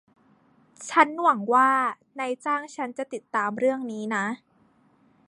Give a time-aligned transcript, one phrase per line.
[0.89, 1.69] ฉันหวงัว่า
[2.19, 4.25] นายจ้างฉันจะติดตามเรื่องนี้นะ